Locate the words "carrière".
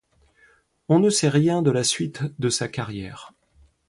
2.67-3.33